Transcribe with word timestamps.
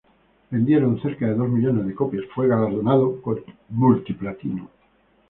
Vendiendo 0.49 0.99
cerca 0.99 1.27
de 1.27 1.35
dos 1.35 1.47
millones 1.47 1.85
de 1.85 1.93
copias, 1.93 2.25
fue 2.33 2.47
galardonado 2.47 3.21
con 3.21 3.37
el 3.37 3.45
multi-platino. 3.69 4.67